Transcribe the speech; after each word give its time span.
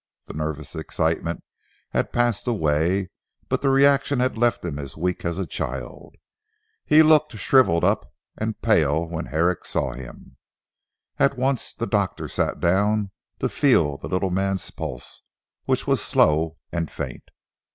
The 0.25 0.33
nervous 0.33 0.75
excitement 0.75 1.43
had 1.91 2.11
passed 2.11 2.47
away, 2.47 3.11
but 3.49 3.61
the 3.61 3.69
reaction 3.69 4.19
had 4.19 4.35
left 4.35 4.65
him 4.65 4.79
as 4.79 4.97
weak 4.97 5.23
as 5.23 5.37
a 5.37 5.45
child. 5.45 6.15
He 6.87 7.03
looked 7.03 7.37
shrivelled 7.37 7.83
up 7.83 8.11
and 8.35 8.59
pale 8.63 9.07
when 9.07 9.27
Herrick 9.27 9.63
saw 9.63 9.91
him. 9.91 10.37
At 11.19 11.37
once 11.37 11.75
the 11.75 11.85
doctor 11.85 12.27
sat 12.27 12.59
down 12.59 13.11
to 13.41 13.47
feel 13.47 13.95
the 13.97 14.07
little 14.09 14.31
man's 14.31 14.71
pulse, 14.71 15.21
which 15.65 15.85
was 15.85 16.01
slow 16.01 16.57
and 16.71 16.89
faint. 16.89 17.29